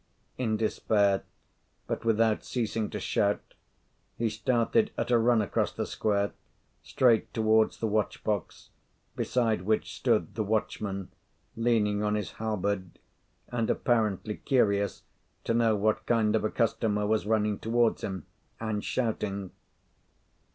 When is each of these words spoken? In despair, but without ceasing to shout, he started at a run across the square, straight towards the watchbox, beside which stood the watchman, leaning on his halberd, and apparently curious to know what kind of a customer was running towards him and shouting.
In 0.35 0.57
despair, 0.57 1.21
but 1.85 2.03
without 2.03 2.43
ceasing 2.43 2.89
to 2.89 2.99
shout, 2.99 3.53
he 4.17 4.31
started 4.31 4.89
at 4.97 5.11
a 5.11 5.19
run 5.19 5.43
across 5.43 5.71
the 5.71 5.85
square, 5.85 6.31
straight 6.81 7.31
towards 7.35 7.77
the 7.77 7.85
watchbox, 7.87 8.69
beside 9.15 9.61
which 9.61 9.93
stood 9.93 10.33
the 10.33 10.41
watchman, 10.43 11.11
leaning 11.55 12.01
on 12.01 12.15
his 12.15 12.31
halberd, 12.41 12.97
and 13.49 13.69
apparently 13.69 14.37
curious 14.37 15.03
to 15.43 15.53
know 15.53 15.75
what 15.75 16.07
kind 16.07 16.35
of 16.35 16.43
a 16.43 16.49
customer 16.49 17.05
was 17.05 17.27
running 17.27 17.59
towards 17.59 18.03
him 18.03 18.25
and 18.59 18.83
shouting. 18.83 19.51